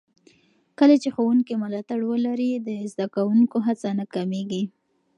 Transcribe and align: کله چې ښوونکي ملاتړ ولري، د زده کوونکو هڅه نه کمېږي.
کله 0.79 0.95
چې 1.01 1.09
ښوونکي 1.15 1.53
ملاتړ 1.61 1.99
ولري، 2.11 2.51
د 2.67 2.69
زده 2.91 3.05
کوونکو 3.15 3.57
هڅه 3.67 3.89
نه 3.99 4.05
کمېږي. 4.13 4.63